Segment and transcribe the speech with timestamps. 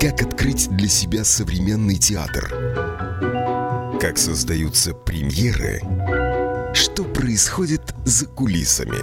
[0.00, 2.48] Как открыть для себя современный театр?
[4.00, 5.80] Как создаются премьеры?
[6.72, 9.00] Что происходит за кулисами?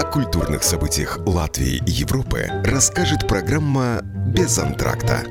[0.00, 4.00] О культурных событиях Латвии и Европы расскажет программа
[4.34, 5.22] «Без антракта».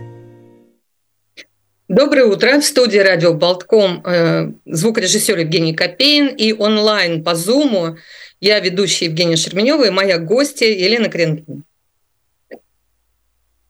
[1.88, 2.59] Доброе утро.
[2.59, 7.97] В студии радио Болтком э, звукорежиссер Евгений Копейн и онлайн по Зуму
[8.39, 11.63] я ведущая Евгения Шерменева и моя гостья Елена Кренкина.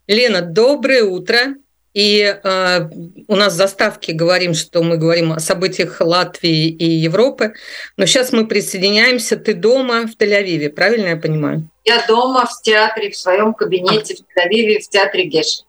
[0.07, 1.55] Лена, доброе утро.
[1.93, 2.89] И э,
[3.27, 7.53] у нас в заставке говорим, что мы говорим о событиях Латвии и Европы.
[7.97, 9.37] Но сейчас мы присоединяемся.
[9.37, 11.69] Ты дома в Тель-Авиве, правильно я понимаю?
[11.85, 15.63] Я дома в театре, в своем кабинете в Тель-Авиве, в театре Геш.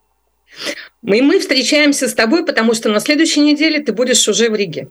[1.02, 4.88] И мы встречаемся с тобой, потому что на следующей неделе ты будешь уже в Риге.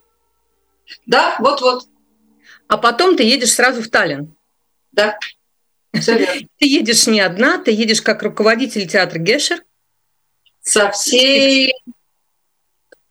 [1.07, 1.85] Да, вот-вот.
[2.67, 4.35] А потом ты едешь сразу в Таллин.
[4.91, 5.17] Да.
[5.93, 9.63] Ты едешь не одна, ты едешь как руководитель театра Гешер.
[10.61, 11.73] Со всей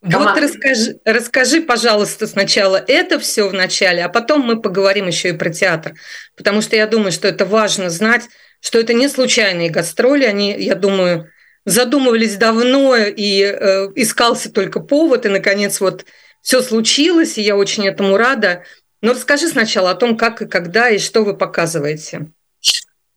[0.02, 5.32] вот расскажи, расскажи, пожалуйста, сначала это все в начале, а потом мы поговорим еще и
[5.32, 5.95] про театр.
[6.37, 8.29] Потому что я думаю, что это важно знать,
[8.60, 10.24] что это не случайные гастроли.
[10.24, 11.30] Они, я думаю,
[11.64, 16.04] задумывались давно, и э, искался только повод, и, наконец, вот
[16.40, 18.64] все случилось, и я очень этому рада.
[19.02, 22.32] Но расскажи сначала о том, как и когда, и что вы показываете.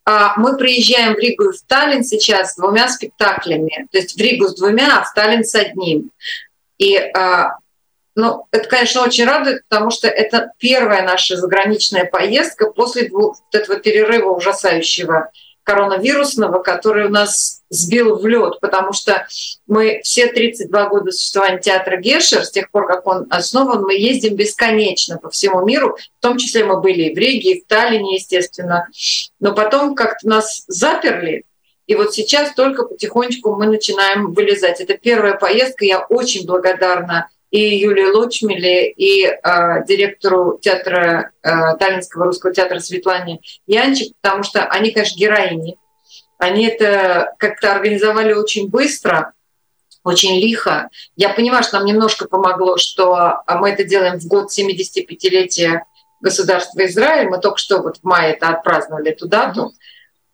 [0.05, 3.87] А, мы приезжаем в Ригу и в Таллин сейчас с двумя спектаклями.
[3.91, 6.11] То есть в Ригу с двумя, а в Таллин с одним.
[6.77, 7.57] И а,
[8.15, 13.55] ну, это, конечно, очень радует, потому что это первая наша заграничная поездка после двух, вот
[13.61, 15.31] этого перерыва ужасающего
[15.65, 19.25] коронавирусного, который у нас сбил в лед, потому что
[19.67, 24.35] мы все 32 года существования театра Гешер, с тех пор, как он основан, мы ездим
[24.35, 28.15] бесконечно по всему миру, в том числе мы были и в Риге, и в Таллине,
[28.15, 28.87] естественно,
[29.39, 31.43] но потом как-то нас заперли,
[31.87, 34.81] и вот сейчас только потихонечку мы начинаем вылезать.
[34.81, 39.37] Это первая поездка, я очень благодарна и Юлии Лочмеле, и э,
[39.87, 41.49] директору театра, э,
[41.79, 45.77] Таллинского русского театра Светлане Янчик, потому что они, конечно, героини.
[46.37, 49.31] Они это как-то организовали очень быстро,
[50.03, 50.89] очень лихо.
[51.15, 55.83] Я понимаю, что нам немножко помогло, что мы это делаем в год 75-летия
[56.19, 57.29] государства Израиль.
[57.29, 59.71] Мы только что вот в мае это отпраздновали эту дату.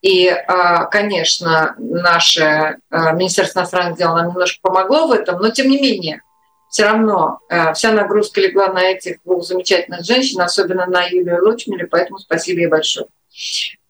[0.01, 5.69] И, а, конечно, наше а, Министерство иностранных дел нам немножко помогло в этом, но тем
[5.69, 6.23] не менее–
[6.71, 11.85] все равно э, вся нагрузка легла на этих двух замечательных женщин, особенно на Юлию Лучмеле,
[11.85, 13.07] поэтому спасибо ей большое.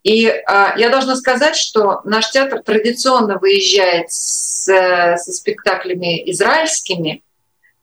[0.02, 7.24] И э, я должна сказать, что наш театр традиционно выезжает с, со спектаклями израильскими.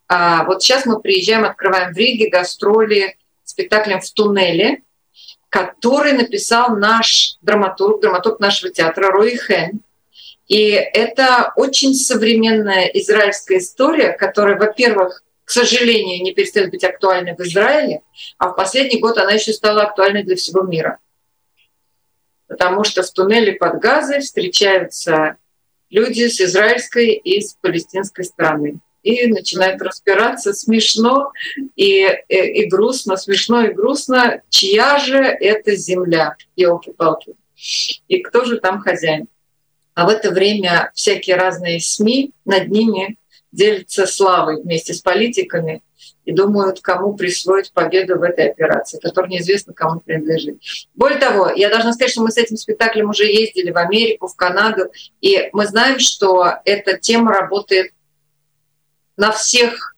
[0.09, 4.83] А вот сейчас мы приезжаем, открываем в Риге гастроли спектаклем в туннеле,
[5.49, 9.81] который написал наш драматург, драматург нашего театра Рой Хен.
[10.49, 17.41] И это очень современная израильская история, которая, во-первых, к сожалению, не перестает быть актуальной в
[17.41, 18.03] Израиле,
[18.37, 20.99] а в последний год она еще стала актуальной для всего мира.
[22.49, 25.37] Потому что в туннеле под Газой встречаются
[25.89, 28.81] люди с израильской и с палестинской стороны.
[29.03, 31.33] И начинают разбираться смешно
[31.77, 37.37] и, и, и грустно, смешно и грустно, чья же это земля, елки-палки,
[38.09, 39.29] и кто же там хозяин.
[39.99, 43.17] А в это время всякие разные СМИ над ними
[43.51, 45.83] делятся славой вместе с политиками
[46.25, 50.61] и думают, кому присвоить победу в этой операции, которая неизвестно кому принадлежит.
[50.95, 54.37] Более того, я должна сказать, что мы с этим спектаклем уже ездили в Америку, в
[54.37, 54.85] Канаду,
[55.21, 57.91] и мы знаем, что эта тема работает
[59.17, 59.97] на всех,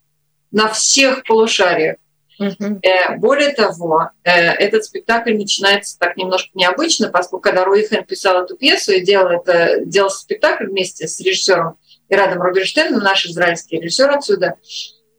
[0.50, 1.96] на всех полушариях.
[2.40, 2.80] Uh-huh.
[3.18, 8.92] Более того, э, этот спектакль начинается так немножко необычно, поскольку когда Руихен писал эту пьесу
[8.92, 11.76] и делал, это, делал спектакль вместе с режиссером
[12.08, 14.54] Ирадом Рубинштейном, наш израильский режиссер отсюда,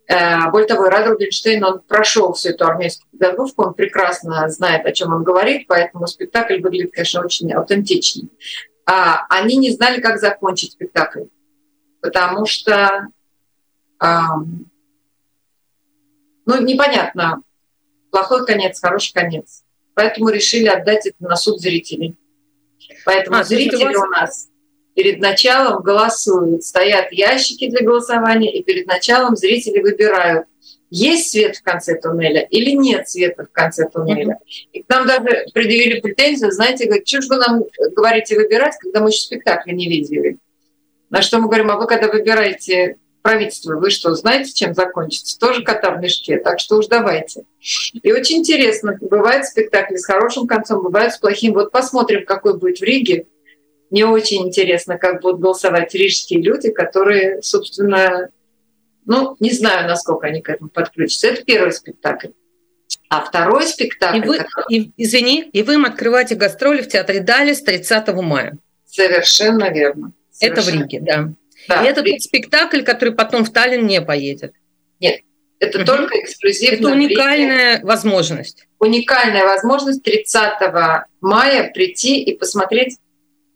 [0.08, 4.92] э, более того, Ирад Рубинштейн, он прошел всю эту армейскую подготовку, он прекрасно знает, о
[4.92, 8.32] чем он говорит, поэтому спектакль выглядит, конечно, очень аутентичным.
[8.88, 11.26] А они не знали, как закончить спектакль,
[12.02, 13.10] потому что
[16.46, 17.42] ну, непонятно,
[18.12, 19.64] плохой конец, хороший конец.
[19.94, 22.16] Поэтому решили отдать это на суд зрителей.
[23.06, 24.50] Поэтому а, зрители у, у нас
[24.96, 30.48] перед началом голосуют, стоят ящики для голосования, и перед началом зрители выбирают,
[30.90, 34.40] есть свет в конце туннеля или нет света в конце туннеля.
[34.74, 37.64] И к нам даже предъявили претензию, знаете, говорят, что же вы нам
[37.96, 40.38] говорите выбирать, когда мы еще спектакля не видели.
[41.10, 45.40] На что мы говорим, а вы когда выбираете правительство, вы что, знаете, чем закончится?
[45.40, 47.44] Тоже кота в мешке, так что уж давайте.
[48.02, 51.54] И очень интересно, бывают спектакли с хорошим концом, бывают с плохим.
[51.54, 53.28] Вот посмотрим, какой будет в Риге.
[53.90, 58.30] мне очень интересно, как будут голосовать рижские люди, которые, собственно,
[59.06, 61.28] ну, не знаю, насколько они к этому подключатся.
[61.28, 62.30] Это первый спектакль.
[63.10, 64.18] А второй спектакль...
[64.18, 64.66] И вы, который...
[64.70, 68.58] и, извини, и вы им открываете гастроли в Театре Дали с 30 мая.
[68.86, 70.14] Совершенно верно.
[70.32, 70.60] Совершенно.
[70.60, 71.34] Это в Риге, да.
[71.68, 71.84] Да.
[71.84, 74.54] И это тот спектакль, который потом в Таллин не поедет.
[75.00, 75.22] Нет,
[75.60, 75.86] это угу.
[75.86, 76.76] только эксклюзивно.
[76.76, 77.86] Это уникальная Риге.
[77.86, 78.68] возможность.
[78.80, 80.54] Уникальная возможность 30
[81.22, 82.98] мая прийти и посмотреть.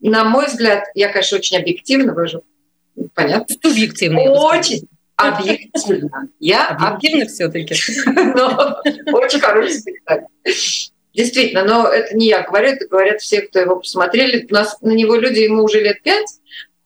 [0.02, 2.44] На мой взгляд, я, конечно, очень объективно выжу.
[3.14, 3.56] Понятно.
[3.62, 4.22] Субъективно.
[4.22, 6.30] Очень объективно.
[6.40, 7.76] Я объективно все-таки.
[8.06, 8.82] Но
[9.14, 10.26] очень хороший спектакль.
[11.16, 14.46] Действительно, но это не я говорю, это говорят все, кто его посмотрели.
[14.50, 16.28] У нас на него люди, ему уже лет пять,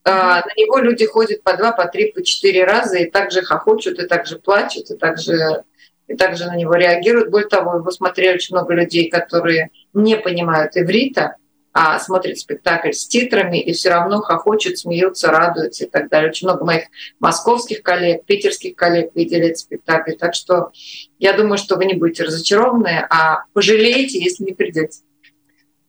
[0.05, 4.07] на него люди ходят по два, по три, по четыре раза и также хохочут, и
[4.07, 5.63] также плачут, и также,
[6.07, 7.29] и также на него реагируют.
[7.29, 11.35] Более того, его смотрели очень много людей, которые не понимают иврита,
[11.71, 16.29] а смотрят спектакль с титрами и все равно хохочут, смеются, радуются и так далее.
[16.29, 16.85] Очень много моих
[17.19, 20.13] московских коллег, питерских коллег видели этот спектакль.
[20.13, 20.71] Так что
[21.19, 25.01] я думаю, что вы не будете разочарованы, а пожалеете, если не придете.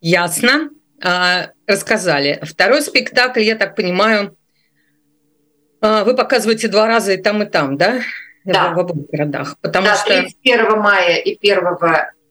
[0.01, 0.71] Ясно.
[1.03, 2.41] А, рассказали.
[2.43, 4.37] Второй спектакль, я так понимаю,
[5.81, 8.01] а, вы показываете два раза и там, и там, да?
[8.45, 8.75] Да.
[8.75, 9.57] В, обоих городах.
[9.61, 10.09] Потому да, что...
[10.09, 11.65] 31 мая и 1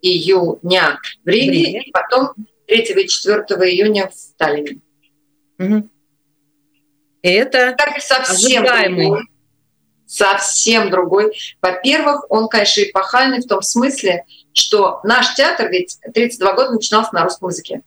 [0.01, 1.81] июня в Риге, в Риге.
[1.81, 2.33] и потом
[2.68, 3.38] 3 и 4
[3.69, 4.80] июня в Сталине.
[5.60, 5.89] Угу.
[7.24, 9.22] И это так совсем другой.
[10.06, 11.38] Совсем другой.
[11.62, 17.24] Во-первых, он, конечно, эпохальный в том смысле, что наш театр ведь 32 года начинался на
[17.24, 17.81] русском языке.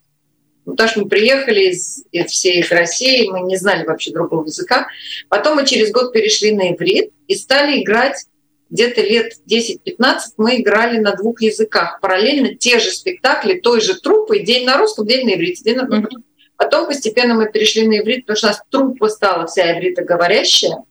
[0.64, 4.44] Ну, потому что мы приехали из, из, все из России, мы не знали вообще другого
[4.46, 4.86] языка.
[5.28, 8.26] Потом мы через год перешли на иврит и стали играть
[8.72, 12.00] где-то лет 10-15 мы играли на двух языках.
[12.00, 15.62] Параллельно те же спектакли, той же труппы, день на русском, день на иврите.
[15.62, 15.82] День на...
[15.82, 16.22] Mm-hmm.
[16.56, 20.84] Потом постепенно мы перешли на иврит, потому что у нас труппа стала вся ивритоговорящая,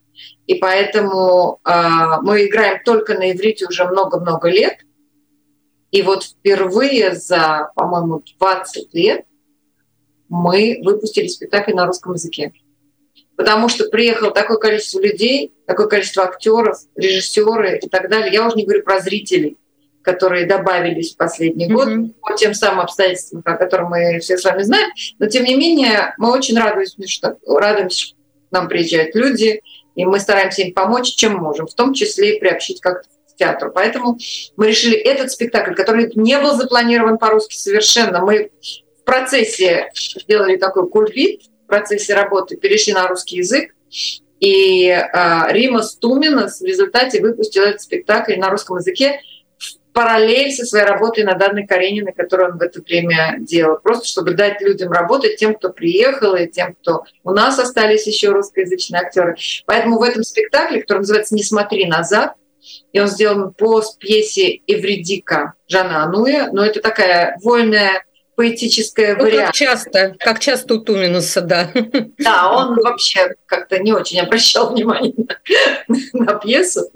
[0.46, 1.72] и поэтому э,
[2.22, 4.78] мы играем только на иврите уже много-много лет.
[5.90, 9.26] И вот впервые за, по-моему, 20 лет
[10.32, 12.52] мы выпустили спектакль на русском языке
[13.42, 18.32] потому что приехало такое количество людей, такое количество актеров, режиссеры и так далее.
[18.32, 19.58] Я уже не говорю про зрителей,
[20.04, 21.74] которые добавились в последний mm-hmm.
[21.74, 24.92] год по тем самым обстоятельствам, о которых мы все с вами знаем.
[25.18, 29.62] Но тем не менее мы очень радуемся, что радуемся, что к нам приезжают люди,
[29.96, 33.72] и мы стараемся им помочь, чем можем, в том числе и приобщить как-то к театру.
[33.74, 34.20] Поэтому
[34.56, 38.52] мы решили этот спектакль, который не был запланирован по-русски совершенно, мы
[39.02, 43.74] в процессе сделали такой кульбит, процессе работы перешли на русский язык.
[44.42, 49.22] И э, Рима Стумина в результате выпустил этот спектакль на русском языке
[49.58, 53.78] в параллель со своей работой над Анной Карениной, которую он в это время делал.
[53.78, 58.30] Просто чтобы дать людям работать, тем, кто приехал, и тем, кто у нас остались еще
[58.30, 59.38] русскоязычные актеры.
[59.66, 62.34] Поэтому в этом спектакле, который называется «Не смотри назад»,
[62.92, 68.04] и он сделан по пьесе Эвредика Жана Ануя, но это такая вольная
[68.42, 69.46] поэтическая ну, вариация.
[69.46, 71.70] Как часто, как часто у Туминуса, да.
[72.18, 75.14] Да, он вообще как-то не очень обращал внимание
[75.88, 76.90] на, на пьесу.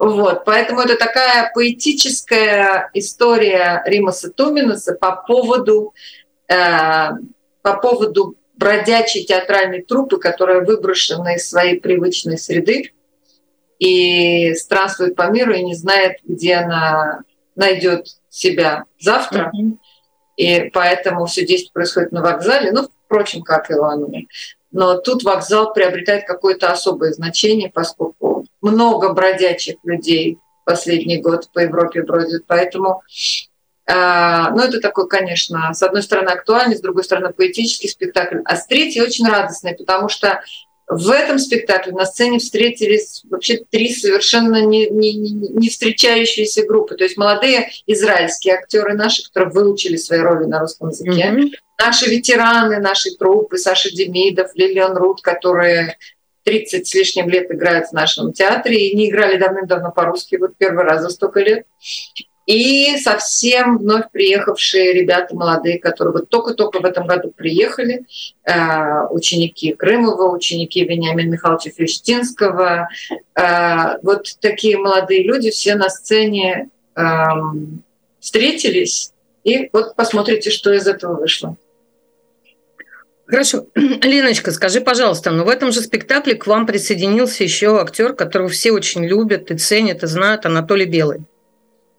[0.00, 5.94] Вот, поэтому это такая поэтическая история Римаса Туминуса по поводу,
[6.48, 7.10] э,
[7.62, 12.92] по поводу бродячей театральной труппы, которая выброшена из своей привычной среды
[13.78, 17.20] и странствует по миру и не знает, где она
[17.54, 19.52] найдет себя завтра.
[19.56, 19.78] Mm-hmm
[20.36, 24.28] и поэтому все действие происходит на вокзале, ну, впрочем, как и в Англии.
[24.70, 32.02] Но тут вокзал приобретает какое-то особое значение, поскольку много бродячих людей последний год по Европе
[32.02, 32.44] бродят.
[32.46, 33.02] Поэтому
[33.86, 38.56] э, ну, это такой, конечно, с одной стороны актуальный, с другой стороны поэтический спектакль, а
[38.56, 40.40] с третьей очень радостный, потому что
[40.88, 46.96] в этом спектакле на сцене встретились вообще три совершенно не, не, не встречающиеся группы.
[46.96, 51.32] То есть молодые израильские актеры наши, которые выучили свои роли на русском языке.
[51.32, 51.50] Mm-hmm.
[51.78, 55.96] Наши ветераны нашей труппы, Саша Демидов, Лилиан Рут, которые
[56.44, 60.84] 30 с лишним лет играют в нашем театре и не играли давным-давно по-русски, вот первый
[60.84, 61.66] раз за столько лет
[62.46, 68.04] и совсем вновь приехавшие ребята молодые, которые вот только-только в этом году приехали,
[68.44, 72.88] э, ученики Крымова, ученики Вениамина Михайловича Фельштинского,
[73.34, 77.82] э, вот такие молодые люди все на сцене эм,
[78.20, 79.12] встретились,
[79.44, 81.56] и вот посмотрите, что из этого вышло.
[83.26, 83.66] Хорошо.
[83.74, 88.48] Леночка, скажи, пожалуйста, но ну в этом же спектакле к вам присоединился еще актер, которого
[88.48, 91.22] все очень любят и ценят, и знают, Анатолий Белый.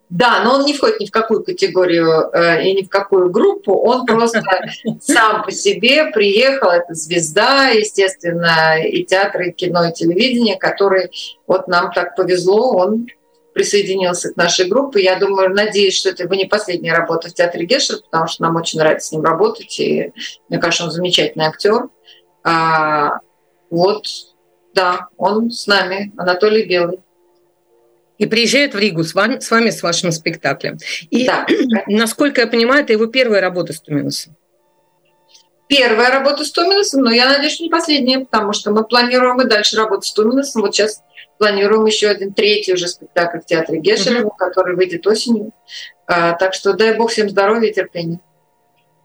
[0.10, 3.74] Да, но он не входит ни в какую категорию э, и ни в какую группу.
[3.74, 4.44] Он просто
[5.02, 6.70] сам по себе приехал.
[6.70, 11.10] Это звезда, естественно, и театр, и кино, и телевидение, который
[11.48, 12.76] вот нам так повезло.
[12.76, 13.08] Он
[13.54, 15.04] присоединился к нашей группе.
[15.04, 18.56] Я думаю, надеюсь, что это его не последняя работа в театре Гешер, потому что нам
[18.56, 19.80] очень нравится с ним работать.
[19.80, 20.12] И
[20.50, 21.88] мне кажется, он замечательный актер.
[22.44, 23.20] А,
[23.70, 24.06] вот,
[24.74, 27.00] да, он с нами, Анатолий Белый
[28.18, 30.78] и приезжает в Ригу с вами, с, вами, с вашим спектаклем.
[31.10, 31.46] И, да.
[31.88, 34.36] насколько я понимаю, это его первая работа с Туминусом.
[35.68, 39.46] Первая работа с Туминусом, но я надеюсь, что не последняя, потому что мы планируем и
[39.46, 40.62] дальше работать с Туминусом.
[40.62, 41.02] Вот сейчас
[41.38, 44.36] планируем еще один третий уже спектакль в театре Гешелева, угу.
[44.38, 45.52] который выйдет осенью.
[46.06, 48.20] А, так что дай бог всем здоровья и терпения.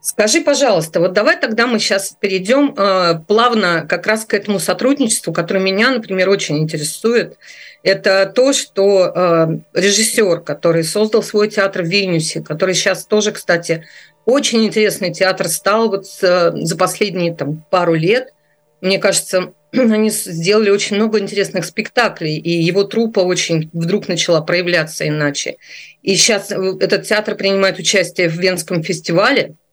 [0.01, 5.33] Скажи, пожалуйста, вот давай тогда мы сейчас перейдем э, плавно как раз к этому сотрудничеству,
[5.33, 7.37] которое меня, например, очень интересует.
[7.83, 13.85] Это то, что э, режиссер, который создал свой театр в Вильнюсе, который сейчас тоже, кстати,
[14.23, 18.33] очень интересный театр стал вот э, за последние там, пару лет.
[18.79, 25.05] Мне кажется, они сделали очень много интересных спектаклей, и его трупа очень вдруг начала проявляться
[25.05, 25.57] иначе.
[26.03, 29.55] И сейчас э, этот театр принимает участие в Венском фестивале–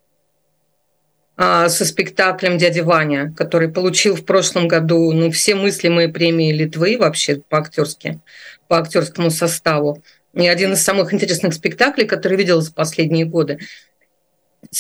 [1.39, 7.43] со спектаклем «Дядя Ваня», который получил в прошлом году ну, все мыслимые премии Литвы вообще
[7.49, 8.21] по актерски,
[8.69, 10.03] по актерскому составу.
[10.33, 13.59] И один из самых интересных спектаклей, который видел за последние годы.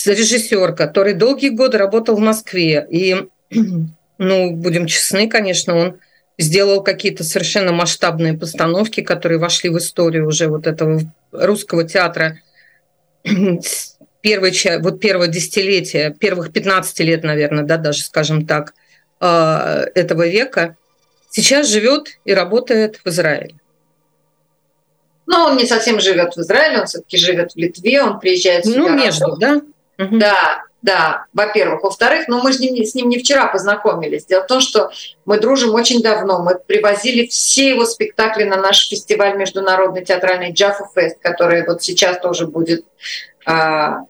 [0.04, 2.86] Режиссер, который долгие годы работал в Москве.
[2.90, 3.26] И,
[4.18, 5.98] ну, будем честны, конечно, он
[6.38, 11.00] сделал какие-то совершенно масштабные постановки, которые вошли в историю уже вот этого
[11.32, 12.38] русского театра
[14.26, 18.74] первой, вот первое десятилетие, первых 15 лет, наверное, да, даже, скажем так,
[19.20, 20.76] а, этого века,
[21.30, 23.54] сейчас живет и работает в Израиле.
[25.26, 28.78] Но он не совсем живет в Израиле, он все-таки живет в Литве, он приезжает сюда.
[28.78, 29.60] Ну, между, да?
[29.96, 31.84] Да, да, во-первых.
[31.84, 34.26] Во-вторых, ну мы же с ним не вчера познакомились.
[34.26, 34.90] Дело в том, что
[35.24, 36.42] мы дружим очень давно.
[36.42, 42.18] Мы привозили все его спектакли на наш фестиваль международный театральный Джаффа Фест, который вот сейчас
[42.18, 42.84] тоже будет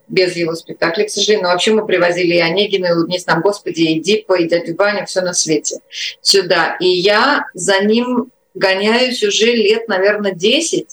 [0.09, 1.45] без его спектаклей, к сожалению.
[1.45, 5.05] Но вообще мы привозили и Онегина, и «Улыбнись нам, Господи», и Дипа, и дядю Ваню,
[5.05, 5.81] все на свете
[6.23, 6.77] сюда.
[6.81, 10.89] И я за ним гоняюсь уже лет, наверное, 10,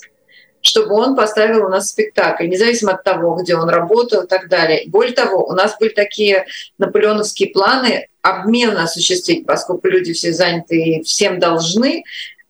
[0.59, 4.83] чтобы он поставил у нас спектакль, независимо от того, где он работал и так далее.
[4.88, 6.45] Более того, у нас были такие
[6.77, 12.03] наполеоновские планы обмен осуществить, поскольку люди все заняты и всем должны.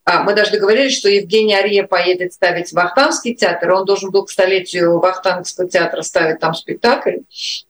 [0.05, 3.71] А, мы даже договорились, что Евгений Ария поедет ставить Вахтангский театр.
[3.71, 7.19] Он должен был к столетию Вахтангского театра ставить там спектакль.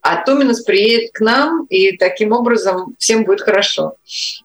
[0.00, 3.96] А Туминас приедет к нам, и таким образом всем будет хорошо.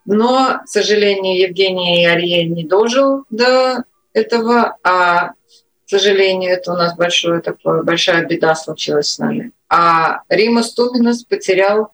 [0.06, 6.96] Но, к сожалению, Евгений Ария не дожил до этого, а, к сожалению, это у нас
[6.96, 9.52] большое такое, большая беда случилась с нами.
[9.68, 11.92] А Римас Туминас потерял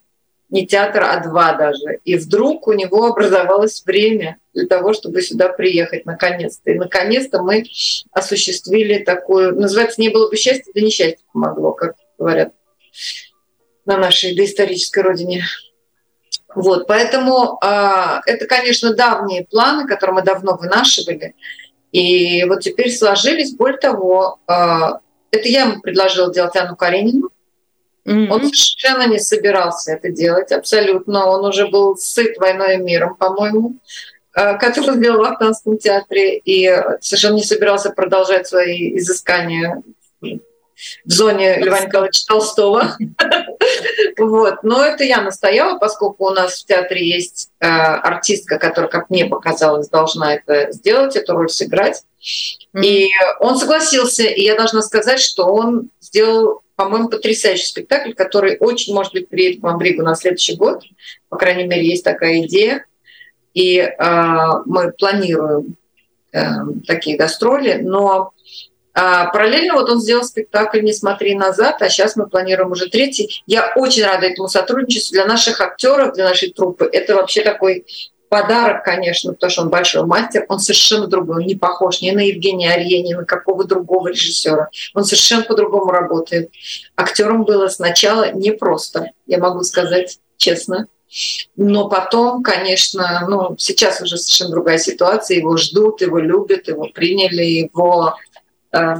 [0.49, 1.99] не театр, а два даже.
[2.03, 6.71] И вдруг у него образовалось время для того, чтобы сюда приехать наконец-то.
[6.71, 7.65] И наконец-то мы
[8.11, 12.53] осуществили такую, называется, не было бы счастья, да несчастье помогло, как говорят
[13.85, 15.43] на нашей доисторической родине.
[16.53, 21.35] Вот, поэтому э, это, конечно, давние планы, которые мы давно вынашивали.
[21.91, 23.53] И вот теперь сложились.
[23.55, 24.53] Более того, э,
[25.31, 27.29] это я ему предложила делать Анну Каренину.
[28.05, 28.27] Mm-hmm.
[28.29, 31.25] Он совершенно не собирался это делать, абсолютно.
[31.27, 33.77] Он уже был сыт войной и миром, по-моему,
[34.35, 36.71] э, который сделал в Ахтанском театре, и
[37.01, 39.81] совершенно не собирался продолжать свои изыскания
[41.05, 42.95] в зоне Льва Николаевича Толстого.
[44.17, 44.63] вот.
[44.63, 49.25] Но это я настояла, поскольку у нас в театре есть э, артистка, которая, как мне
[49.25, 52.03] показалось, должна это сделать, эту роль сыграть.
[52.73, 52.83] Mm-hmm.
[52.83, 53.09] И
[53.39, 59.13] он согласился, и я должна сказать, что он сделал по-моему, потрясающий спектакль, который очень, может
[59.13, 60.83] быть, приедет к вам в Ригу на следующий год.
[61.29, 62.85] По крайней мере, есть такая идея.
[63.53, 65.77] И э, мы планируем
[66.33, 66.41] э,
[66.85, 67.79] такие гастроли.
[67.81, 68.33] Но
[68.93, 68.99] э,
[69.31, 73.43] параллельно вот он сделал спектакль «Не смотри назад», а сейчас мы планируем уже третий.
[73.47, 76.89] Я очень рада этому сотрудничеству для наших актеров, для нашей труппы.
[76.91, 77.85] Это вообще такой
[78.29, 82.21] подарок, конечно, потому что он большой мастер, он совершенно другой, он не похож ни на
[82.21, 84.69] Евгения Арье, ни на какого другого режиссера.
[84.93, 86.51] Он совершенно по-другому работает.
[86.95, 90.87] Актером было сначала непросто, я могу сказать честно.
[91.55, 95.37] Но потом, конечно, ну, сейчас уже совершенно другая ситуация.
[95.37, 98.15] Его ждут, его любят, его приняли, его
[98.73, 98.95] э,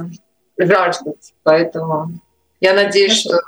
[0.56, 1.18] жаждут.
[1.42, 2.20] Поэтому
[2.60, 3.40] я надеюсь, что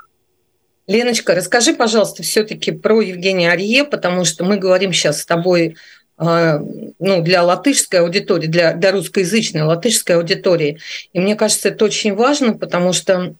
[0.88, 5.76] Леночка, расскажи, пожалуйста, все-таки про Евгения Арье, потому что мы говорим сейчас с тобой
[6.18, 10.78] ну, для латышской аудитории, для, для русскоязычной латышской аудитории.
[11.12, 13.34] И мне кажется, это очень важно, потому что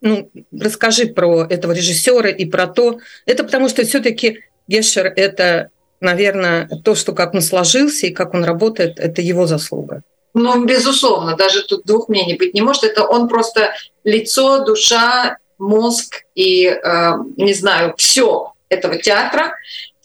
[0.00, 3.00] ну, расскажи про этого режиссера и про то.
[3.26, 8.44] Это потому что все-таки Гешер– это, наверное, то, что как он сложился и как он
[8.44, 10.02] работает, это его заслуга.
[10.34, 12.84] Ну, безусловно, даже тут двух мнений быть не может.
[12.84, 13.72] Это он просто
[14.04, 19.54] лицо, душа, мозг и, э, не знаю, все этого театра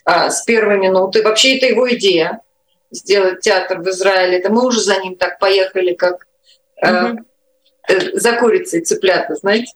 [0.05, 1.23] э, с первой минуты.
[1.23, 2.41] Вообще это его идея
[2.91, 4.37] сделать театр в Израиле.
[4.37, 6.27] Это мы уже за ним так поехали, как
[6.81, 7.15] э,
[7.87, 9.73] Э, за курицей цыплята, знаете.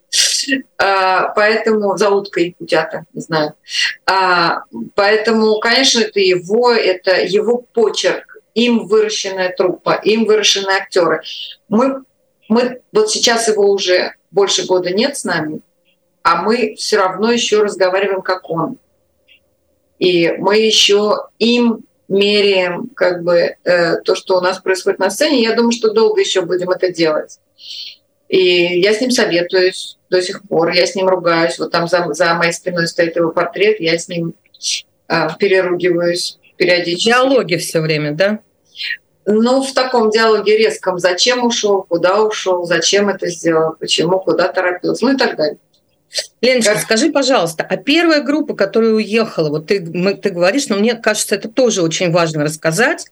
[0.77, 3.53] А, поэтому за уткой утята, не знаю.
[4.05, 4.63] А,
[4.95, 11.21] поэтому, конечно, это его, это его почерк, им выращенная труппа, им выращенные актеры.
[11.67, 12.03] Мы,
[12.48, 15.62] мы вот сейчас его уже больше года нет с нами,
[16.23, 18.77] а мы все равно еще разговариваем как он.
[19.99, 25.43] И мы еще им меряем как бы э, то, что у нас происходит на сцене.
[25.43, 27.39] Я думаю, что долго еще будем это делать.
[28.27, 31.57] И я с ним советуюсь до сих пор, я с ним ругаюсь.
[31.59, 34.33] Вот там за, за моей спиной стоит его портрет, я с ним
[35.07, 37.09] э, переругиваюсь периодически.
[37.09, 38.39] Диалоги все время, да?
[39.25, 40.97] Ну, в таком диалоге резком.
[40.97, 45.59] Зачем ушел, куда ушел, зачем это сделал, почему, куда торопился, ну и так далее.
[46.41, 46.83] Леночка, как...
[46.83, 51.35] скажи, пожалуйста, а первая группа, которая уехала, вот ты, мы, ты говоришь, но мне кажется,
[51.35, 53.05] это тоже очень важно рассказать.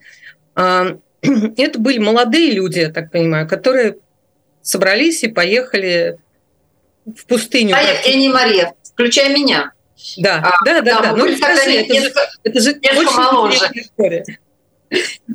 [0.55, 3.97] Это были молодые люди, я так понимаю, которые
[4.61, 6.17] собрались и поехали
[7.05, 7.75] в пустыню.
[7.75, 9.71] А Евгений Мария, включая меня.
[10.17, 11.15] Да, а, да, да, да.
[11.15, 13.65] Ну, расскажи, это, несколько, же, это же очень моложе.
[13.73, 14.25] история.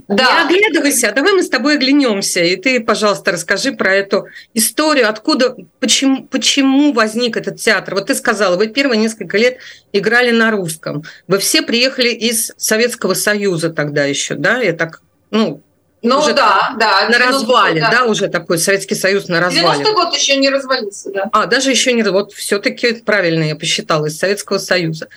[0.09, 0.49] Да.
[0.49, 5.09] Не оглядывайся, а давай мы с тобой оглянемся, и ты, пожалуйста, расскажи про эту историю,
[5.09, 7.95] откуда, почему, почему возник этот театр.
[7.95, 9.59] Вот ты сказала, вы первые несколько лет
[9.93, 14.59] играли на русском, вы все приехали из Советского Союза тогда еще, да?
[14.61, 15.63] Я так, ну,
[16.03, 17.09] ну уже да, да.
[17.09, 17.91] На развале, да.
[17.91, 19.85] да, уже такой Советский Союз на развале.
[19.85, 21.29] 90 год еще не развалился, да.
[21.33, 22.03] А, даже еще не...
[22.03, 25.09] Вот все-таки правильно я посчитала, из Советского Союза.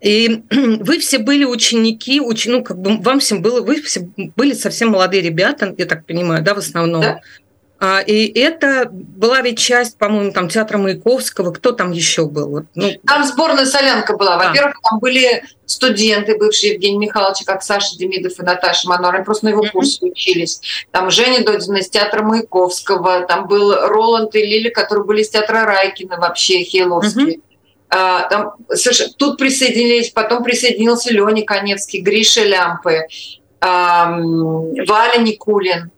[0.00, 2.46] И вы все были ученики, уч...
[2.46, 6.42] ну, как бы вам всем было, вы все были совсем молодые ребята, я так понимаю,
[6.42, 7.02] да, в основном.
[7.02, 7.20] Да.
[7.78, 11.52] А, и это была ведь часть, по-моему, там театра Маяковского.
[11.52, 12.48] Кто там еще был?
[12.48, 12.90] Вот, ну...
[13.06, 14.38] Там сборная солянка была.
[14.38, 19.16] Во-первых, там были студенты, бывшие Евгений Михайлович, как Саша Демидов и Наташа Манор.
[19.16, 20.62] Они просто на его курсе учились.
[20.90, 23.26] Там Женя Додина из театра Маяковского.
[23.26, 27.36] Там был Роланд и Лили, которые были из театра Райкина вообще, Хейловские.
[27.36, 27.42] Mm-hmm.
[27.98, 28.52] А, там,
[29.16, 33.06] тут присоединились, потом присоединился Леня Коневский, Гриша Лямпы,
[33.58, 35.90] Валя Никулин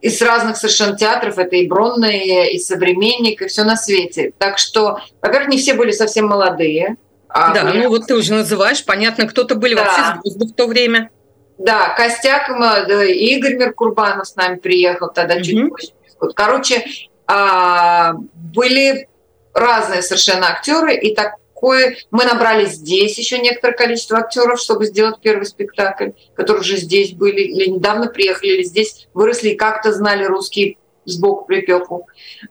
[0.00, 1.38] из разных совершенно театров.
[1.38, 4.32] Это и Бронные, и Современник, и все на свете.
[4.38, 6.96] Так что, во-первых, не все были совсем молодые.
[7.28, 9.84] А да, ну вот ты уже называешь, понятно, кто-то были да.
[9.84, 11.10] вообще звезды в то время.
[11.58, 15.42] Да, Костяк, Игорь Меркурбанов с нами приехал тогда mm-hmm.
[15.42, 15.88] чуть позже.
[16.34, 16.86] Короче,
[17.26, 19.08] а, были
[19.54, 21.96] разные совершенно актеры, и так такое.
[22.10, 27.40] Мы набрали здесь еще некоторое количество актеров, чтобы сделать первый спектакль, которые уже здесь были
[27.40, 32.06] или недавно приехали, или здесь выросли и как-то знали русский сбоку припеку.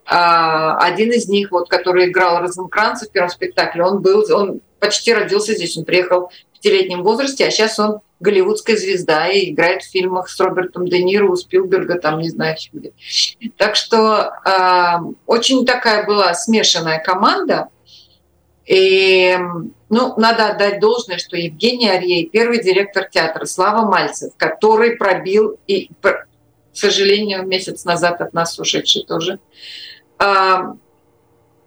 [0.05, 5.13] А, один из них, вот, который играл Розенкранца в первом спектакле, он был, он почти
[5.13, 9.91] родился здесь, он приехал в пятилетнем возрасте, а сейчас он голливудская звезда и играет в
[9.91, 12.93] фильмах с Робертом Де Ниро, у Спилберга, там не знаю где.
[13.57, 17.67] Так что э, очень такая была смешанная команда.
[18.65, 19.37] И
[19.89, 25.89] ну, надо отдать должное, что Евгений Арьей, первый директор театра, Слава Мальцев, который пробил, и,
[26.01, 26.27] к
[26.71, 29.39] сожалению, месяц назад от нас ушедший тоже,
[30.17, 30.75] а,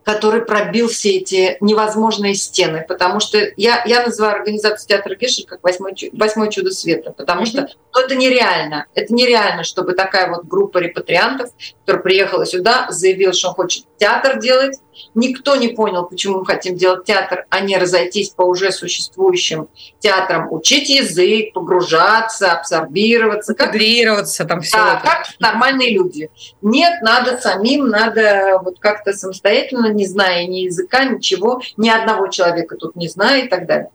[0.06, 5.64] который пробил все эти невозможные стены, потому что я, я называю организацию театра Гешель как
[5.64, 7.46] восьмое, восьмое чудо света, потому mm-hmm.
[7.46, 8.86] что ну, это нереально.
[8.94, 14.38] Это нереально, чтобы такая вот группа репатриантов, которая приехала сюда, заявила, что он хочет театр
[14.38, 14.78] делать,
[15.14, 20.52] Никто не понял, почему мы хотим делать театр, а не разойтись по уже существующим театрам,
[20.52, 23.52] учить язык, погружаться, абсорбироваться.
[23.52, 24.76] Интегрироваться там все.
[24.76, 25.02] Да, это.
[25.02, 26.30] как нормальные люди.
[26.62, 32.76] Нет, надо самим, надо вот как-то самостоятельно, не зная ни языка, ничего, ни одного человека
[32.76, 33.90] тут не зная и так далее.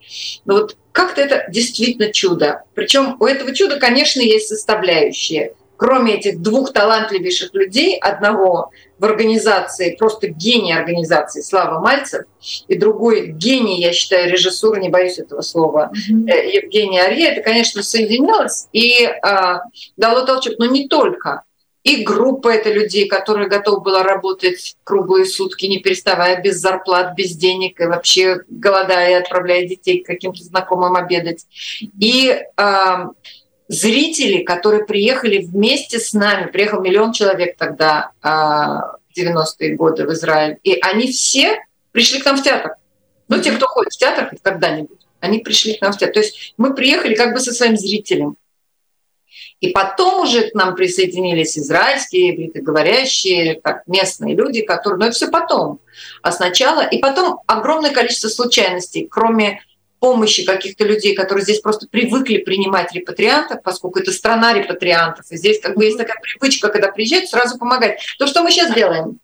[0.46, 2.64] Но вот как-то это действительно чудо.
[2.74, 5.54] Причем у этого чуда, конечно, есть составляющие.
[5.82, 12.26] Кроме этих двух талантливейших людей, одного в организации, просто гений организации Слава Мальцев,
[12.68, 16.52] и другой гений, я считаю, режиссуры, не боюсь этого слова, mm-hmm.
[16.54, 19.64] Евгений Арье, это, конечно, соединялось и а,
[19.98, 21.46] дало толчок, но не только.
[21.84, 27.36] И группа это людей, которые готовы была работать круглые сутки, не переставая, без зарплат, без
[27.36, 31.48] денег, и вообще голодая, отправляя детей к каким-то знакомым обедать.
[32.00, 33.08] И а,
[33.72, 40.12] зрители, которые приехали вместе с нами, приехал миллион человек тогда а, в 90-е годы в
[40.12, 41.58] Израиль, и они все
[41.94, 42.76] пришли к нам в театр.
[43.30, 46.16] Ну, те, кто ходит в театр хоть когда-нибудь, они пришли к нам в театр.
[46.16, 48.36] То есть мы приехали как бы со своим зрителем.
[49.62, 55.00] И потом уже к нам присоединились израильские, бритоговорящие, как местные люди, которые...
[55.00, 55.80] Но это все потом.
[56.22, 56.82] А сначала...
[56.82, 59.62] И потом огромное количество случайностей, кроме
[60.02, 65.28] помощи каких-то людей, которые здесь просто привыкли принимать репатриантов, поскольку это страна репатриантов.
[65.30, 68.00] И здесь как бы есть такая привычка, когда приезжают, сразу помогать.
[68.18, 69.20] То, что мы сейчас делаем.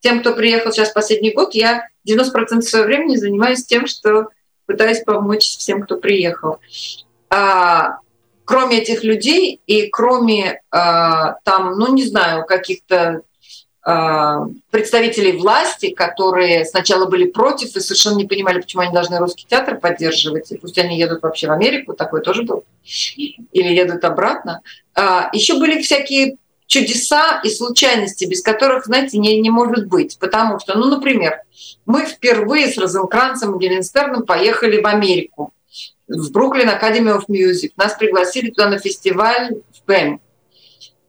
[0.00, 4.26] Тем, кто приехал сейчас последний год, я 90% своего времени занимаюсь тем, что
[4.66, 6.58] пытаюсь помочь всем, кто приехал.
[7.30, 7.98] А,
[8.44, 13.22] кроме этих людей и кроме а, там, ну не знаю, каких-то
[13.84, 19.78] представителей власти, которые сначала были против и совершенно не понимали, почему они должны русский театр
[19.80, 24.60] поддерживать, и пусть они едут вообще в Америку, такое тоже было, или едут обратно.
[24.94, 26.36] А, Еще были всякие
[26.72, 30.18] чудеса и случайности, без которых, знаете, не, не может быть.
[30.18, 31.40] Потому что, ну, например,
[31.84, 35.52] мы впервые с Розенкранцем и Геленстерном поехали в Америку,
[36.08, 37.72] в Бруклин Academy of Music.
[37.76, 40.20] Нас пригласили туда на фестиваль в БЭМ.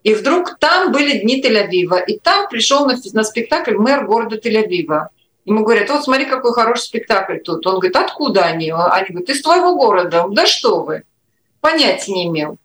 [0.04, 5.08] И вдруг там были дни Тель-Авива, и там пришел на, на спектакль мэр города Тель-Авива.
[5.46, 7.66] Ему говорят, вот смотри, какой хороший спектакль тут.
[7.66, 8.72] Он говорит, откуда они?
[8.72, 10.26] Они говорят, из твоего города.
[10.30, 11.04] Да что вы?
[11.62, 12.58] Понятия не имел.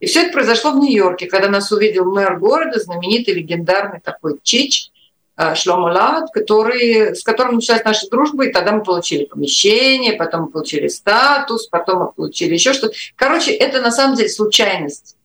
[0.00, 4.90] И все это произошло в Нью-Йорке, когда нас увидел мэр города, знаменитый, легендарный такой Чич,
[5.36, 10.42] э, Шломо Лават, который, с которым началась наша дружба, и тогда мы получили помещение, потом
[10.42, 12.94] мы получили статус, потом мы получили еще что-то.
[13.14, 15.16] Короче, это на самом деле случайность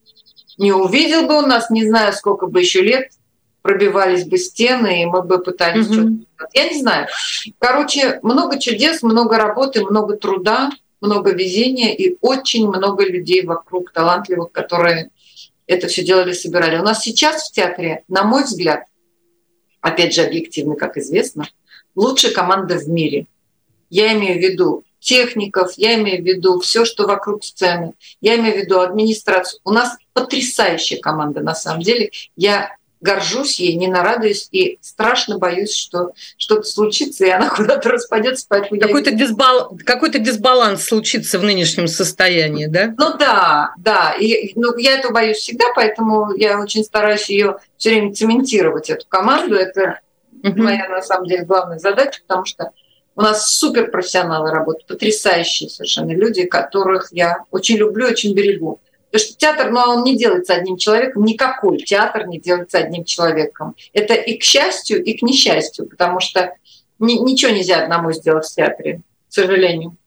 [0.57, 3.11] не увидел бы он нас, не знаю, сколько бы еще лет
[3.61, 6.23] пробивались бы стены, и мы бы пытались mm-hmm.
[6.37, 6.49] что-то...
[6.53, 7.07] Я не знаю.
[7.59, 14.51] Короче, много чудес, много работы, много труда, много везения и очень много людей вокруг талантливых,
[14.51, 15.09] которые
[15.67, 16.79] это все делали, собирали.
[16.79, 18.85] У нас сейчас в театре, на мой взгляд,
[19.81, 21.47] опять же объективно, как известно,
[21.93, 23.27] лучшая команда в мире.
[23.89, 28.55] Я имею в виду техников, я имею в виду все, что вокруг сцены, я имею
[28.55, 29.61] в виду администрацию.
[29.63, 32.11] У нас потрясающая команда на самом деле.
[32.35, 38.45] Я горжусь ей, не нарадуюсь и страшно боюсь, что что-то случится, и она куда-то распадется.
[38.49, 39.15] Какой-то, я...
[39.15, 39.77] дисбал...
[39.85, 42.93] Какой-то дисбаланс случится в нынешнем состоянии, да?
[42.97, 44.13] Ну да, да.
[44.19, 49.05] И, ну, я этого боюсь всегда, поэтому я очень стараюсь ее все время цементировать, эту
[49.07, 49.55] команду.
[49.55, 50.01] Это
[50.43, 50.63] угу.
[50.63, 52.71] моя, на самом деле, главная задача, потому что
[53.17, 58.79] у нас суперпрофессионалы работают, потрясающие совершенно люди, которых я очень люблю, очень берегу.
[59.09, 63.75] Потому что театр, ну, он не делается одним человеком, никакой театр не делается одним человеком.
[63.93, 66.53] Это и к счастью, и к несчастью, потому что
[66.99, 69.97] ни, ничего нельзя одному сделать в театре, к сожалению.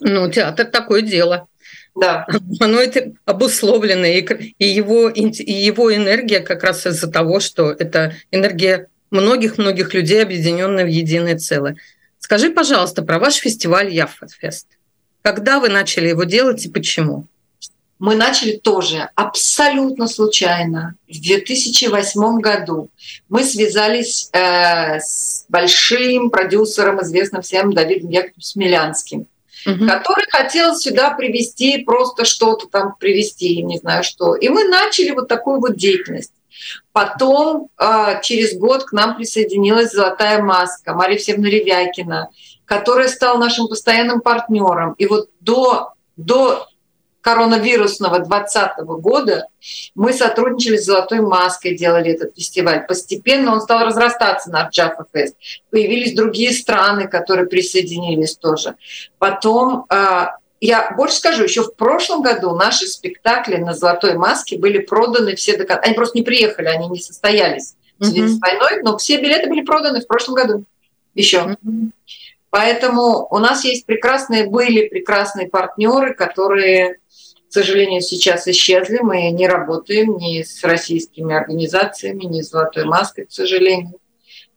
[0.00, 1.48] Ну, театр такое дело.
[1.94, 2.26] Да.
[2.60, 8.14] Оно это обусловлено, и, и, его, и его энергия как раз из-за того, что это
[8.30, 11.76] энергия многих-многих людей, объединенная в единое целое.
[12.22, 14.68] Скажи, пожалуйста, про ваш фестиваль Яффетфест.
[15.22, 17.26] Когда вы начали его делать и почему?
[17.98, 20.94] Мы начали тоже абсолютно случайно.
[21.08, 22.90] В 2008 году
[23.28, 29.26] мы связались э, с большим продюсером, известным всем Давидом Яковлевичем Смелянским,
[29.66, 29.86] угу.
[29.86, 34.36] который хотел сюда привести просто что-то там привести, не знаю что.
[34.36, 36.32] И мы начали вот такую вот деятельность.
[36.92, 42.30] Потом а, через год к нам присоединилась «Золотая маска» Мария Всевна Ревякина,
[42.64, 44.92] которая стала нашим постоянным партнером.
[44.94, 46.66] И вот до, до
[47.22, 49.46] коронавирусного 2020 года
[49.94, 52.86] мы сотрудничали с «Золотой маской», делали этот фестиваль.
[52.86, 55.36] Постепенно он стал разрастаться на Джаффа Фест.
[55.70, 58.74] Появились другие страны, которые присоединились тоже.
[59.18, 60.36] Потом а,
[60.66, 65.56] я больше скажу, еще в прошлом году наши спектакли на «Золотой маске» были проданы все
[65.56, 65.82] до конца.
[65.82, 69.62] Они просто не приехали, они не состоялись в связи с войной, но все билеты были
[69.62, 70.64] проданы в прошлом году
[71.14, 71.56] еще.
[71.64, 71.90] Mm-hmm.
[72.50, 79.00] Поэтому у нас есть прекрасные, были прекрасные партнеры, которые, к сожалению, сейчас исчезли.
[79.00, 83.98] Мы не работаем ни с российскими организациями, ни с «Золотой маской», к сожалению.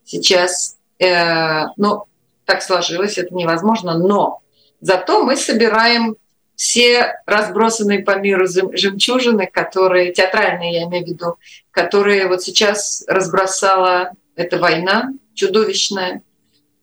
[0.03, 2.03] Сейчас, э, ну,
[2.45, 4.41] так сложилось, это невозможно, но
[4.85, 6.15] Зато мы собираем
[6.55, 11.37] все разбросанные по миру жемчужины, которые, театральные я имею в виду,
[11.71, 16.21] которые вот сейчас разбросала эта война чудовищная,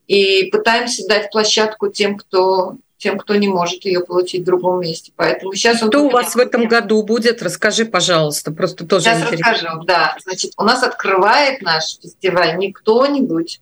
[0.09, 5.13] и пытаемся дать площадку тем, кто тем, кто не может ее получить в другом месте.
[5.15, 7.41] Поэтому сейчас Что у вас в этом году будет?
[7.41, 9.53] Расскажи, пожалуйста, просто тоже Сейчас интересно.
[9.53, 10.17] расскажу, да.
[10.25, 13.61] Значит, у нас открывает наш фестиваль не кто-нибудь,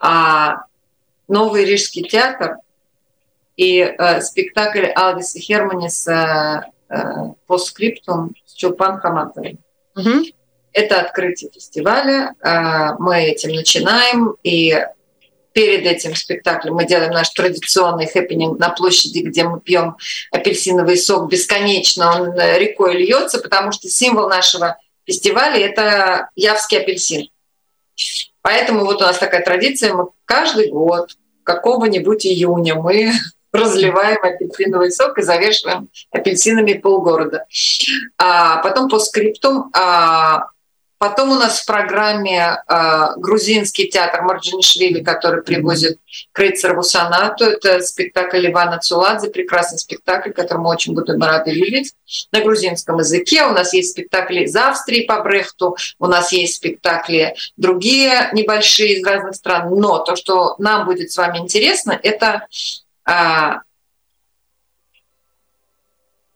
[0.00, 0.64] а
[1.28, 2.56] Новый Рижский театр–
[3.58, 6.06] и э, спектакль Алдиса Херманис
[7.46, 9.58] Постскриптум с Чулпан Хаматовой.
[9.94, 10.24] Угу.
[10.72, 12.34] Это открытие фестиваля.
[12.98, 14.36] Мы этим начинаем.
[14.42, 14.74] И
[15.52, 19.96] перед этим спектаклем мы делаем наш традиционный хеппенинг на площади, где мы пьем
[20.30, 27.28] апельсиновый сок бесконечно, он рекой льется, потому что символ нашего фестиваля это явский апельсин.
[28.40, 31.10] Поэтому вот у нас такая традиция, мы каждый год
[31.42, 33.12] какого-нибудь июня мы
[33.52, 37.46] разливаем апельсиновый сок и завешиваем апельсинами полгорода.
[38.18, 40.48] А потом по скриптум а,
[40.98, 46.00] Потом у нас в программе э, грузинский театр Марджинишвили, который привозит
[46.32, 47.44] Крейцерову сонату.
[47.44, 51.94] Это спектакль Ивана Цуладзе, прекрасный спектакль, который мы очень будем рады видеть
[52.32, 53.44] на грузинском языке.
[53.44, 59.06] У нас есть спектакли из Австрии по Брехту, у нас есть спектакли другие небольшие из
[59.06, 59.70] разных стран.
[59.70, 62.48] Но то, что нам будет с вами интересно, это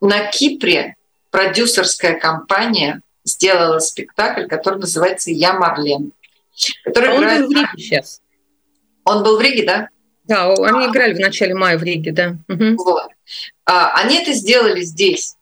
[0.01, 0.97] на Кипре
[1.31, 6.13] продюсерская компания– сделала спектакль, который называется «Я Марлен».
[6.85, 7.43] Который а играет...
[7.43, 8.21] Он был в Риге сейчас.
[9.05, 9.89] Он был в Риге, да?
[10.25, 10.91] Да, они а.
[10.91, 12.37] играли в начале мая в Риге, да.
[12.49, 12.77] Угу.
[12.85, 13.09] Вот.
[13.65, 15.37] А, они это сделали здесь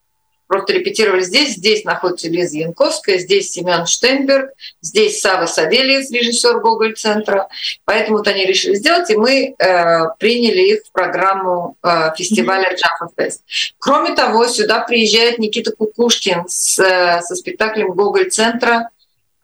[0.51, 1.55] просто репетировали здесь.
[1.55, 4.51] Здесь находится Лиза Янковская, здесь Семен Штейнберг,
[4.83, 7.49] здесь Сава Савельев, режиссер Гоголь-центра.
[7.85, 13.07] Поэтому вот они решили сделать, и мы э, приняли их в программу э, фестиваля Джаффа
[13.17, 13.45] Фест.
[13.79, 18.91] Кроме того, сюда приезжает Никита Кукушкин с, э, со спектаклем Гоголь-центра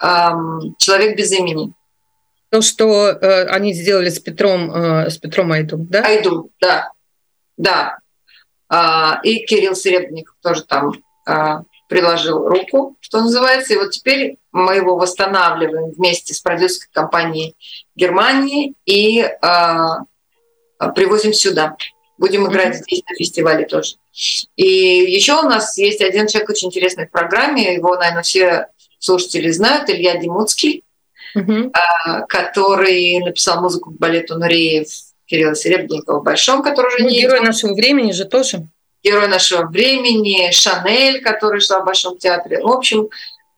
[0.03, 0.07] э,
[0.77, 1.73] «Человек без имени».
[2.51, 6.01] То, что э, они сделали с Петром, э, с Петром Айду, да?
[6.01, 6.91] Айду, да.
[7.57, 7.99] Да,
[8.71, 10.93] и Кирилл Серебренников тоже там
[11.27, 13.75] а, приложил руку, что называется.
[13.75, 17.57] И вот теперь мы его восстанавливаем вместе с продюсерской компанией
[17.95, 20.05] Германии и а,
[20.95, 21.77] привозим сюда.
[22.19, 22.83] Будем играть mm-hmm.
[22.83, 23.97] здесь на фестивале тоже.
[24.57, 27.75] И еще у нас есть один человек очень интересный в программе.
[27.75, 29.91] Его, наверное, все слушатели знают.
[29.91, 30.85] Илья Димуцкий,
[31.37, 31.73] mm-hmm.
[32.27, 34.89] который написал музыку к балету Нуреев
[35.27, 37.21] Кирилла Серебренникова Большом, который уже ну, не...
[37.21, 38.69] Герой нашего времени же тоже.
[39.03, 42.61] Герой нашего времени, Шанель, который шла в Большом театре.
[42.61, 43.09] В общем,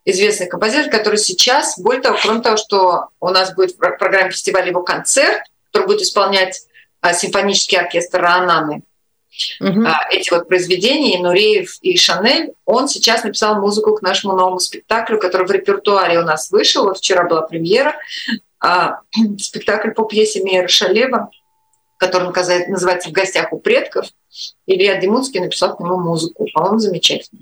[0.05, 4.67] известный композитор, который сейчас, более того, кроме того, что у нас будет в программе фестиваля
[4.67, 6.61] его концерт, который будет исполнять
[7.01, 8.83] а, симфонический оркестр Рананы,
[9.59, 9.83] угу.
[9.85, 15.19] а, эти вот произведения, Нуреев и Шанель, он сейчас написал музыку к нашему новому спектаклю,
[15.19, 16.85] который в репертуаре у нас вышел.
[16.85, 17.95] Вот вчера была премьера.
[18.59, 19.01] А,
[19.39, 21.29] спектакль по пьесе Мейера Шалева
[21.99, 22.29] который
[22.67, 24.07] называется «В гостях у предков»,
[24.65, 26.47] Илья Димунский написал к нему музыку.
[26.53, 27.41] По-моему, замечательно.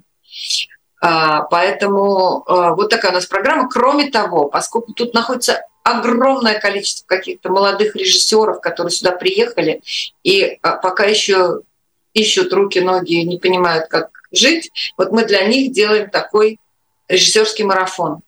[1.00, 3.70] А, поэтому а, вот такая у нас программа.
[3.70, 9.82] Кроме того, поскольку тут находится огромное количество каких-то молодых режиссеров, которые сюда приехали
[10.24, 11.62] и а, пока еще
[12.14, 16.60] ищут руки, ноги, не понимают, как жить, вот мы для них делаем такой
[17.08, 18.22] режиссерский марафон.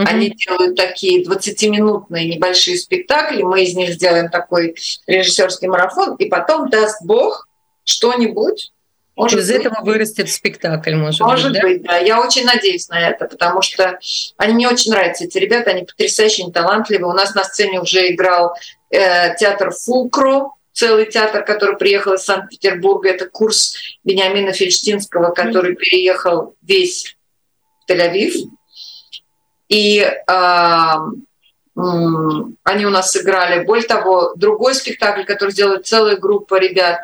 [0.00, 0.06] Mm-hmm.
[0.08, 4.74] Они делают такие 20-минутные небольшие спектакли, мы из них сделаем такой
[5.06, 7.48] режиссерский марафон, и потом даст Бог
[7.84, 8.72] что-нибудь.
[9.16, 11.68] Может Из быть, этого вырастет спектакль, может, может быть, да?
[11.68, 11.98] быть, да.
[11.98, 13.98] Я очень надеюсь на это, потому что
[14.38, 15.24] они мне очень нравятся.
[15.24, 17.10] Эти ребята, они потрясающие, они талантливые.
[17.10, 18.54] У нас на сцене уже играл
[18.88, 23.10] э, театр Фулкро, целый театр, который приехал из Санкт-Петербурга.
[23.10, 25.76] Это курс Вениамина Фельштинского, который mm-hmm.
[25.76, 27.18] переехал весь
[27.84, 28.32] в Тель-Авив.
[29.70, 30.94] И э,
[31.76, 33.64] они у нас сыграли.
[33.64, 37.00] Более того, другой спектакль, который делает целая группа ребят,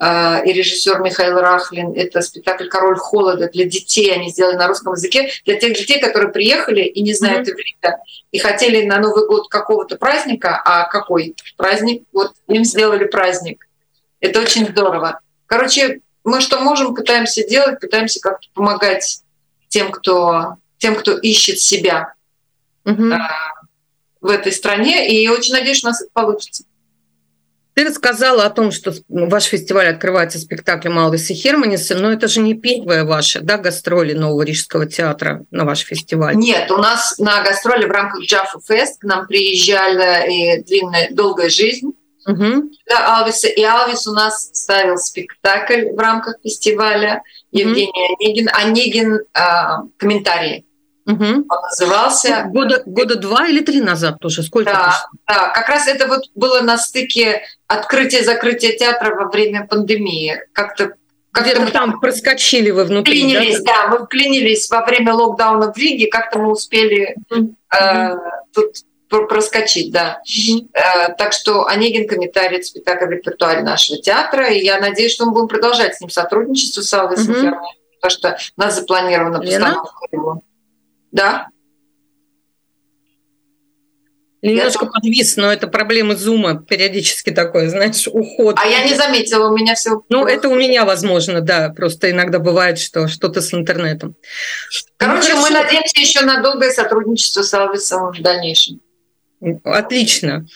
[0.00, 4.14] э, и режиссер Михаил Рахлин, это спектакль «Король холода» для детей.
[4.14, 5.28] Они сделали на русском языке.
[5.44, 7.52] Для тех детей, которые приехали и не знают mm-hmm.
[7.52, 7.98] иврита,
[8.30, 12.04] и хотели на Новый год какого-то праздника, а какой праздник?
[12.12, 13.66] Вот им сделали праздник.
[14.20, 15.20] Это очень здорово.
[15.46, 19.20] Короче, мы что можем, пытаемся делать, пытаемся как-то помогать
[19.68, 22.12] тем, кто тем, кто ищет себя
[22.84, 23.14] угу.
[24.20, 25.10] в этой стране.
[25.10, 26.64] И очень надеюсь, что у нас это получится.
[27.72, 32.52] Ты рассказала о том, что ваш фестиваль открывается спектаклем Алдиса Херманиса, но это же не
[32.52, 36.36] первая ваша да, гастроли Нового Рижского театра на ваш фестиваль.
[36.36, 41.48] Нет, у нас на гастроли в рамках Джаффа Фест к нам приезжала и длинная, долгая
[41.48, 41.92] жизнь.
[42.26, 42.70] Угу.
[42.88, 43.48] Да, Алвиса.
[43.48, 47.22] И Алвис у нас ставил спектакль в рамках фестиваля.
[47.52, 48.20] Евгений угу.
[48.20, 48.50] Онегин.
[48.52, 50.66] Онегин э, комментарии.
[51.06, 51.24] Угу.
[51.24, 52.44] Он назывался.
[52.48, 54.42] Года, года два или три назад тоже.
[54.42, 54.72] Сколько?
[54.72, 60.40] Да, да, как раз это вот было на стыке открытия-закрытия театра во время пандемии.
[60.52, 60.92] Как-то
[61.32, 63.18] как-то мы там проскочили вы внутри.
[63.18, 63.72] Вклинились, да?
[63.72, 68.16] да, мы вклинились во время локдауна в Риге, как-то мы успели mm э,
[68.52, 68.76] тут
[69.28, 70.20] проскочить, да.
[70.28, 70.68] Mm-hmm.
[70.74, 75.32] Э, так что Онегин комментарий спектакль в репертуаре нашего театра, и я надеюсь, что мы
[75.32, 77.52] будем продолжать с ним сотрудничество с Алвой mm-hmm
[78.04, 80.42] потому что у нас запланирована постановка его.
[81.14, 81.46] Да.
[84.42, 88.56] Немножко я подвис, но это проблемы зума периодически такой, знаешь, уход.
[88.58, 90.02] А я не заметила, у меня все.
[90.10, 91.70] Ну, это у меня, возможно, да.
[91.70, 94.16] Просто иногда бывает, что что-то с интернетом.
[94.98, 98.80] Короче, ну, мы надеемся еще на долгое сотрудничество с Алвисом в дальнейшем.
[99.62, 100.46] Отлично.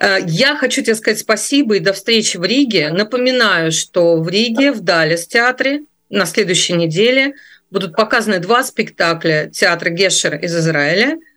[0.00, 2.90] Э, я хочу тебе сказать спасибо и до встречи в Риге.
[2.90, 7.34] Напоминаю, что в Риге, в Далес театре на следующей неделе
[7.72, 11.18] будут показаны два спектакля театра Гешер из Израиля–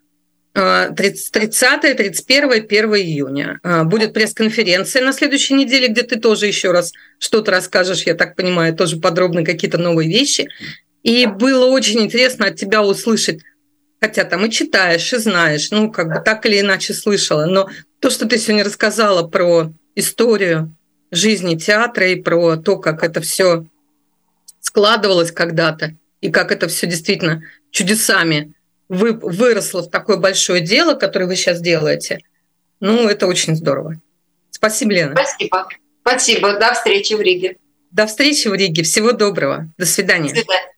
[0.55, 3.59] 30, 31 1 июня.
[3.61, 8.37] А, будет пресс-конференция на следующей неделе, где ты тоже еще раз что-то расскажешь, я так
[8.37, 10.47] понимаю, тоже подробно какие-то новые вещи.
[11.03, 13.41] И было очень интересно от тебя услышать,
[13.99, 17.69] хотя там и читаешь, и знаешь, ну, как бы так или иначе слышала, но
[17.99, 20.73] то, что ты сегодня рассказала про историю
[21.11, 23.65] жизни театра и про то, как это все
[24.61, 28.53] складывалось когда-то, и как это все действительно чудесами
[28.89, 32.19] вы, выросло в такое большое дело, которое вы сейчас делаете.
[32.79, 33.95] Ну, это очень здорово.
[34.49, 35.15] Спасибо, Лена.
[35.15, 35.67] Спасибо.
[36.01, 36.59] Спасибо.
[36.59, 37.57] До встречи в Риге.
[37.91, 38.83] До встречи в Риге.
[38.83, 39.69] Всего доброго.
[39.77, 40.29] До свидания.
[40.29, 40.74] До свидания.